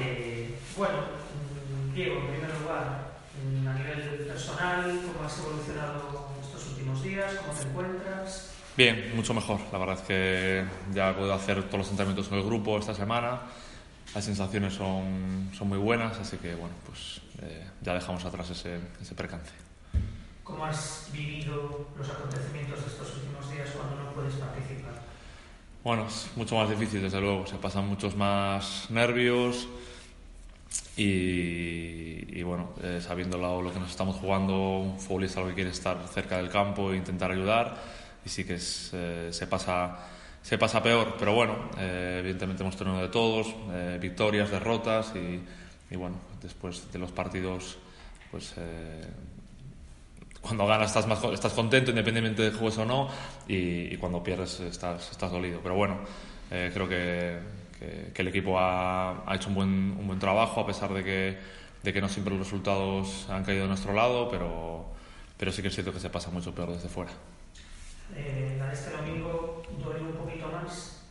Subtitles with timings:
[0.00, 6.66] Eh, bueno, mm, Diego, en primer lugar, mm, a nivel personal, ¿cómo has evolucionado estos
[6.68, 7.34] últimos días?
[7.34, 8.50] ¿Cómo te encuentras?
[8.76, 9.58] Bien, mucho mejor.
[9.72, 12.94] La verdad es que ya he podido hacer todos los entrenamientos con el grupo esta
[12.94, 13.40] semana.
[14.14, 18.78] Las sensaciones son, son muy buenas, así que bueno, pues eh, ya dejamos atrás ese,
[19.02, 19.50] ese percance.
[20.44, 24.67] ¿Cómo has vivido los acontecimientos de estos últimos días cuando no puedes participar?
[25.88, 27.46] Bueno, es mucho más difícil, desde luego.
[27.46, 29.66] Se pasan muchos más nervios
[30.98, 35.96] y, bueno, eh, sabiendo lo, que nos estamos jugando, un futbolista lo que quiere estar
[36.12, 37.74] cerca del campo e intentar ayudar.
[38.22, 39.96] Y sí que eh, se, pasa,
[40.42, 43.46] se pasa peor, pero bueno, eh, evidentemente hemos tenido de todos,
[43.98, 45.40] victorias, derrotas y,
[45.90, 47.78] y bueno, después de los partidos,
[48.30, 48.52] pues
[50.40, 53.08] cuando ganas estás, más, estás contento independientemente de juegues o no
[53.46, 55.60] y, y cuando pierdes estás, estás dolido.
[55.62, 55.98] Pero bueno,
[56.50, 57.38] eh, creo que,
[57.78, 61.04] que, que el equipo ha, ha, hecho un buen, un buen trabajo a pesar de
[61.04, 61.38] que,
[61.82, 64.86] de que no siempre los resultados han caído de nuestro lado, pero,
[65.36, 67.12] pero sí que es cierto que se pasa mucho peor desde fuera.
[68.14, 71.02] Eh, este domingo duele un poquito más.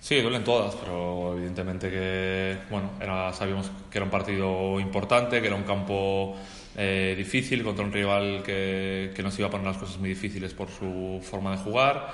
[0.00, 5.46] Sí, duelen todas, pero evidentemente que, bueno, era, sabíamos que era un partido importante, que
[5.46, 6.36] era un campo
[6.76, 10.54] eh, difícil contra un rival que, que, nos iba a poner las cosas muy difíciles
[10.54, 12.08] por su forma de jugar.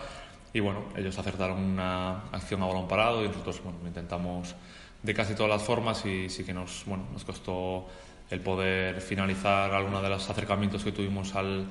[0.53, 4.55] Y bueno, ellos acertaron una acción a balón parado y nosotros bueno, intentamos
[5.03, 7.87] de casi todas las formas y sí que nos, bueno, nos costó
[8.31, 11.67] el poder finalizar algunos de los acercamientos que tuvimos al,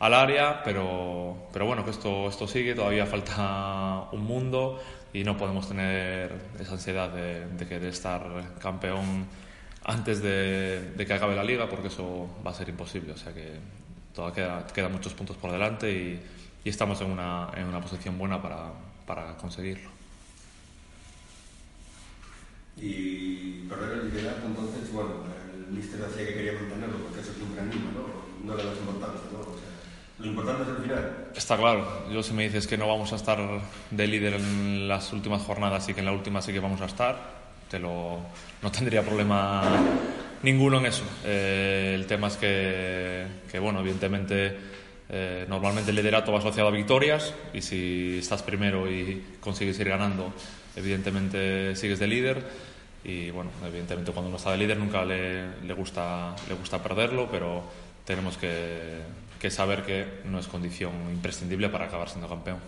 [0.00, 4.80] al área, pero, pero bueno, que esto, esto sigue, todavía falta un mundo
[5.12, 8.22] y no podemos tener esa ansiedad de, de querer estar
[8.58, 9.26] campeón
[9.86, 13.12] antes de, de, que acabe la liga, porque eso va a ser imposible.
[13.12, 13.54] O sea que
[14.12, 16.20] todavía queda, quedan muchos puntos por delante y,
[16.64, 18.72] y estamos en una, en una, posición buena para,
[19.06, 19.88] para conseguirlo.
[22.76, 25.22] Y perder el liderato, entonces, bueno,
[25.54, 28.44] el míster decía que quería mantenerlo porque eso siempre anima, ¿no?
[28.44, 29.38] No le das importancia, ¿no?
[29.38, 29.70] O sea,
[30.18, 31.28] lo importante es el final.
[31.34, 32.10] Está claro.
[32.10, 33.38] Yo si me dices que no vamos a estar
[33.92, 36.86] de líder en las últimas jornadas y que en la última sí que vamos a
[36.86, 38.18] estar, te lo,
[38.62, 39.62] no tendría problema
[40.42, 41.04] ninguno en eso.
[41.24, 44.56] Eh, el tema es que, que bueno, evidentemente
[45.08, 49.88] eh, normalmente el liderato va asociado a victorias y si estás primero y consigues ir
[49.88, 50.32] ganando,
[50.74, 52.44] evidentemente sigues de líder.
[53.04, 57.28] Y bueno, evidentemente cuando uno está de líder nunca le, le, gusta, le gusta perderlo,
[57.30, 57.62] pero
[58.04, 59.00] tenemos que,
[59.38, 62.58] que saber que no es condición imprescindible para acabar siendo campeón.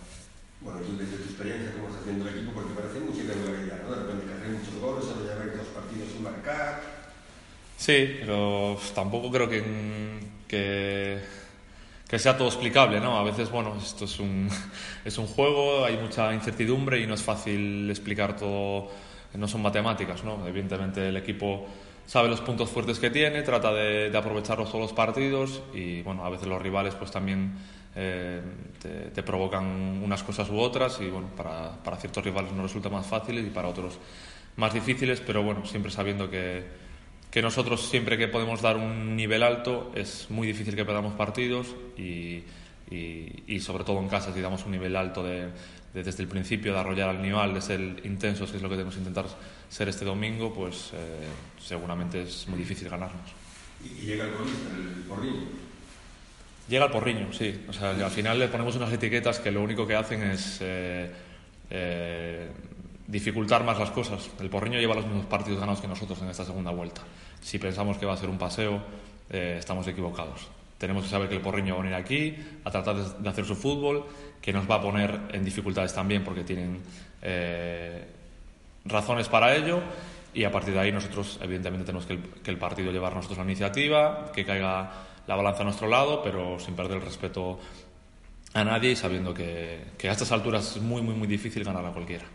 [0.61, 2.51] Bueno, tú desde tu experiencia, ¿cómo estás viendo el equipo?
[2.51, 3.95] Porque parece mucha irregularidad, ¿no?
[3.95, 6.81] De repente que hacer muchos goles, solo ya dos partidos sin marcar.
[7.77, 9.63] Sí, pero tampoco creo que,
[10.49, 11.19] que,
[12.09, 13.17] que, sea todo explicable, ¿no?
[13.17, 14.49] A veces, bueno, esto es un,
[15.05, 18.91] es un juego, hay mucha incertidumbre y no es fácil explicar todo,
[19.35, 20.45] no son matemáticas, ¿no?
[20.45, 21.67] Evidentemente el equipo
[22.05, 26.25] sabe los puntos fuertes que tiene, trata de, de aprovecharlos todos los partidos y bueno,
[26.25, 27.53] a veces los rivales pues también
[27.95, 28.41] eh,
[28.81, 29.65] te, te, provocan
[30.03, 33.49] unas cosas u otras y bueno, para, para ciertos rivales nos resulta más fáciles y
[33.49, 33.97] para otros
[34.55, 36.63] más difíciles, pero bueno, siempre sabiendo que,
[37.31, 41.67] que nosotros siempre que podemos dar un nivel alto es muy difícil que perdamos partidos
[41.97, 42.43] y,
[42.89, 45.49] y, y sobre todo en casa si damos un nivel alto de,
[45.93, 48.75] de, desde el principio de arrollar al nivel, de ser intensos, que es lo que
[48.75, 49.25] tenemos que intentar
[49.69, 51.27] ser este domingo, pues eh,
[51.59, 53.31] seguramente es muy difícil ganarnos.
[53.83, 55.68] ¿Y llega el golista, el?
[56.69, 57.65] Llega el porriño, sí.
[57.67, 61.11] O sea, al final le ponemos unas etiquetas que lo único que hacen es eh,
[61.71, 62.47] eh,
[63.07, 64.29] dificultar más las cosas.
[64.39, 67.01] El porriño lleva los mismos partidos ganados que nosotros en esta segunda vuelta.
[67.41, 68.81] Si pensamos que va a ser un paseo,
[69.31, 70.47] eh, estamos equivocados.
[70.77, 73.45] Tenemos que saber que el porriño va a venir aquí a tratar de, de hacer
[73.45, 74.05] su fútbol,
[74.39, 76.81] que nos va a poner en dificultades también porque tienen
[77.21, 78.05] eh,
[78.85, 79.81] razones para ello
[80.33, 83.39] y a partir de ahí nosotros evidentemente tenemos que el, que el, partido llevar nosotros
[83.39, 84.91] la iniciativa, que caiga
[85.29, 87.59] la balanza a nuestro lado, pero sin perder el respeto
[88.55, 91.85] a nadie y sabiendo que, que a estas alturas es muy, muy, muy difícil ganar
[91.85, 92.25] a cualquiera.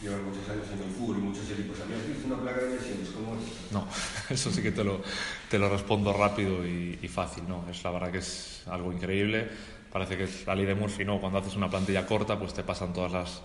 [0.00, 1.80] Llevan muchos años en el fútbol y muchos equipos.
[1.80, 3.08] ¿Habías visto una plaga de lesiones?
[3.08, 3.72] ¿Cómo es?
[3.72, 3.84] No,
[4.30, 5.02] eso sí que te lo,
[5.50, 7.48] te lo respondo rápido y, y, fácil.
[7.48, 9.48] No, es la verdad que es algo increíble.
[9.92, 11.20] Parece que es la ley de Murphy, ¿no?
[11.20, 13.42] Cuando haces una plantilla corta, pues te pasan todas las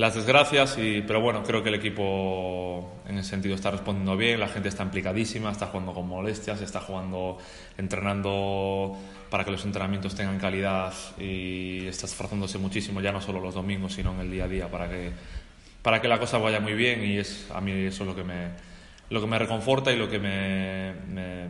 [0.00, 4.40] las desgracias, y, pero bueno, creo que el equipo en ese sentido está respondiendo bien,
[4.40, 7.36] la gente está implicadísima, está jugando con molestias, está jugando,
[7.76, 8.96] entrenando
[9.28, 13.92] para que los entrenamientos tengan calidad y está esforzándose muchísimo, ya no solo los domingos,
[13.92, 15.12] sino en el día a día, para que,
[15.82, 18.24] para que la cosa vaya muy bien y es a mí eso es lo que
[18.24, 18.52] me,
[19.10, 21.48] lo que me reconforta y lo que me, me,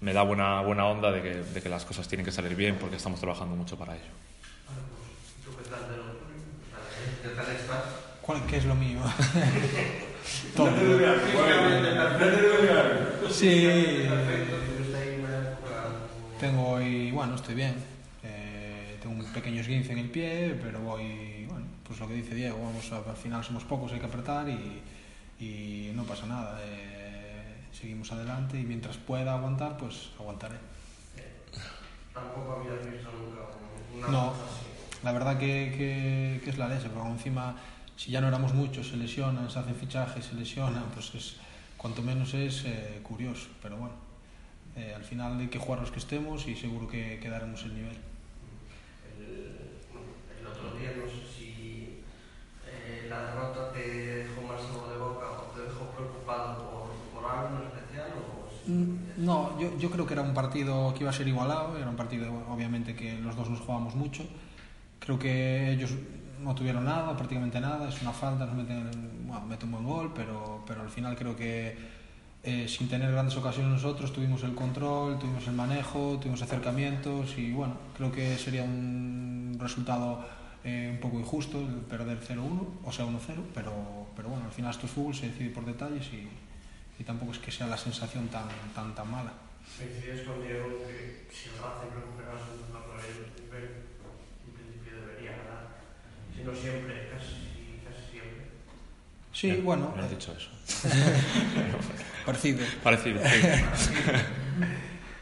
[0.00, 2.74] me da buena, buena onda de que, de que las cosas tienen que salir bien
[2.74, 4.10] porque estamos trabajando mucho para ello.
[7.24, 8.04] ¿Qué tal estás?
[8.24, 9.00] ¿Cuál, ¿Qué es lo mío?
[10.56, 10.70] Todo.
[13.30, 13.68] Sí.
[16.40, 17.74] Tengo hoy, bueno, estoy bien.
[18.22, 22.34] Eh, tengo un pequeño esguince en el pie, pero voy, bueno, pues lo que dice
[22.34, 24.82] Diego, vamos a- al final somos pocos, hay que apretar y,
[25.40, 26.58] y no pasa nada.
[26.64, 30.56] eh, seguimos adelante y mientras pueda aguantar, pues aguantaré.
[32.14, 33.42] Tampoco habías visto nunca
[33.98, 34.30] una No.
[34.30, 34.66] cosa así.
[35.02, 37.56] La verdad que, que- que es la leche, porque encima,
[37.96, 41.36] si ya no éramos muchos, se lesionan, se hacen fichajes, se lesionan, pues es,
[41.76, 43.48] cuanto menos es eh, curioso.
[43.62, 43.94] Pero bueno,
[44.76, 47.74] eh, al final hay que jugar los que estemos y seguro que, que daremos el
[47.74, 47.98] nivel.
[49.18, 52.00] El, el otro día no sé si
[52.66, 56.70] eh, la derrota te dejó más sabor de boca o te dejó preocupado
[57.12, 58.34] por, por algo en especial o
[58.66, 61.88] Mm, No, yo, yo creo que era un partido que iba a ser igualado, era
[61.88, 64.24] un partido obviamente que los dos nos jugábamos mucho.
[65.00, 65.90] Creo que ellos
[66.40, 70.12] no tuvieron nada, prácticamente nada, es una falta, nos meten, bueno, meten un buen gol,
[70.14, 71.76] pero, pero al final creo que
[72.42, 77.52] eh, sin tener grandes ocasiones nosotros tuvimos el control, tuvimos el manejo, tuvimos acercamientos y
[77.52, 80.24] bueno, creo que sería un resultado
[80.62, 83.18] eh, un poco injusto el perder 0-1, o sea 1-0,
[83.54, 83.72] pero,
[84.16, 86.28] pero bueno, al final esto es fútbol, se decide por detalles y,
[86.98, 89.32] y tampoco es que sea la sensación tan, tan, tan mala.
[89.76, 93.00] Coincides con Diego que si el Racing recupera su mejor
[93.40, 93.98] nivel,
[94.46, 95.82] en principio debería ganar.
[96.36, 98.44] Si no siempre, casi, casi siempre.
[99.32, 100.50] Sí, Bien, bueno, no has eh, dicho eso.
[102.26, 102.64] parecido.
[102.82, 103.46] Parecido, sí.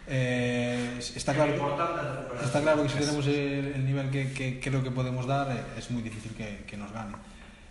[0.08, 2.44] Eh, está claro que...
[2.44, 5.60] Está claro que si tenemos el, el nivel que, que creo que podemos dar, eh,
[5.78, 7.14] es muy difícil que, que nos gane.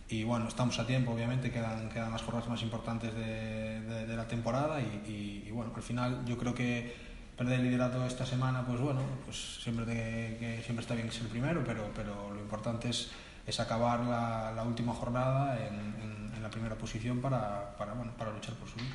[0.09, 4.15] Y bueno, estamos a tiempo, obviamente, quedan, quedan las jornadas más importantes de, de- de
[4.15, 6.93] la temporada y, y- y bueno, al final yo creo que
[7.38, 11.23] perder el liderato esta semana, pues bueno, pues siempre, te- que siempre está bien ser
[11.23, 13.09] el primero, pero, pero lo importante es,
[13.47, 18.11] es acabar la, la última jornada en, en- en la primera posición para, para, bueno,
[18.17, 18.89] para luchar por subir.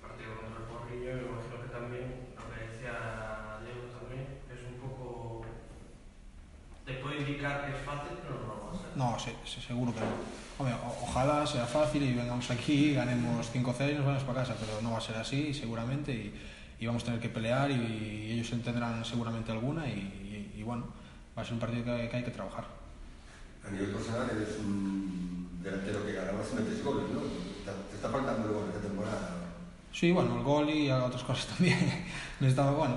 [0.00, 5.42] Partido contra el Porrillo, imagino que también, lo que decía Diego también, es un poco...
[6.86, 8.96] Te puede indicar que es fácil, pero no lo va a ser.
[8.96, 10.06] No, sí, sí, seguro que no.
[10.58, 14.80] Hombre, ojalá sea fácil y vengamos aquí, ganemos 5-0 y nos vamos para casa, pero
[14.80, 16.34] no va a ser así seguramente y,
[16.80, 19.92] y vamos a tener que pelear y, y ellos tendrán seguramente alguna y,
[20.54, 20.86] y- y bueno,
[21.36, 22.64] va a ser un partido que, que hay que trabajar.
[23.66, 27.20] A nivel personal eres un delantero que ganabas y metes goles, ¿no?
[27.20, 29.30] Te, te está faltando el gol esta temporada.
[29.92, 31.78] Sí, bueno, el gol y otras cosas también.
[32.38, 32.96] Me estaba, bueno,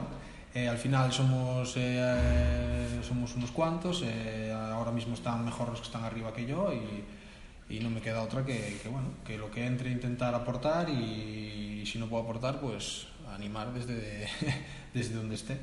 [0.53, 5.85] eh, al final somos, eh, somos unos cuantos, eh, ahora mismo están mejor los que
[5.85, 9.51] están arriba que yo y, y no me queda otra que, que, bueno, que lo
[9.51, 14.27] que entre intentar aportar y, si no puedo aportar, pues animar desde,
[14.93, 15.57] desde donde esté.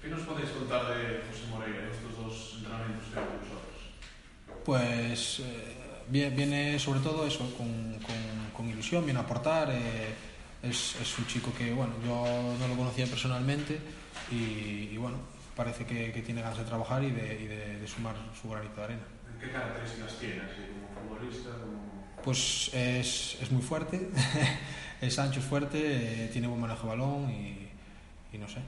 [0.00, 3.71] ¿Qué nos podéis contar de José Moreira en estos dos entrenamientos que vosotros?
[4.64, 5.74] Pues eh,
[6.10, 9.70] vie- viene sobre todo eso, con, con- con ilusión, viene a aportar.
[9.70, 10.14] eh,
[10.62, 12.24] es, es un chico que, bueno, yo
[12.60, 13.80] no lo conocía personalmente
[14.30, 15.16] y, y, bueno,
[15.56, 18.76] parece que, que tiene ganas de trabajar y de, y de- de sumar su granito
[18.76, 19.02] de arena.
[19.40, 21.50] ¿Qué características tiene así como futbolista?
[21.50, 22.22] Como...
[22.22, 24.08] Pues es, es muy fuerte,
[25.00, 25.78] es ancho, es fuerte,
[26.26, 27.66] eh, tiene buen manejo de balón y,
[28.32, 28.60] y no sé.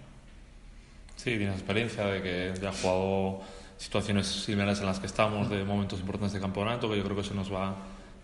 [1.15, 3.43] Sí, tienes experiencia de que ya ha jugado
[3.79, 7.23] situaciones similares en las que estamos, de momentos importantes de campeonato, que yo creo que
[7.23, 7.75] eso nos va,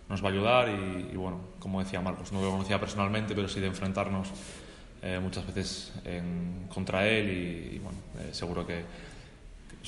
[0.09, 3.47] nos va a ayudar y, y bueno, como decía Marcos, no lo conocía personalmente, pero
[3.47, 4.29] sí de enfrentarnos
[5.03, 8.83] eh, muchas veces en- contra él y, y, bueno, eh, seguro que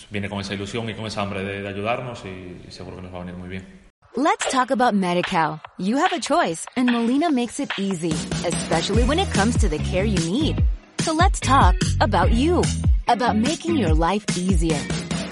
[0.10, 3.03] viene con esa ilusión y con esa hambre de, de ayudarnos y, y seguro que
[3.03, 3.84] nos va a venir muy bien.
[4.15, 5.60] Let's talk about MediCal.
[5.79, 8.12] You have a choice, and Molina makes it easy,
[8.46, 10.63] especially when it comes to the care you need.
[11.00, 12.62] So let's talk about you,
[13.08, 14.77] about making your life easier,